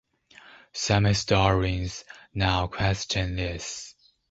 Some 0.73 1.03
historians 1.03 2.05
now 2.33 2.65
question 2.65 3.35
this. 3.35 3.93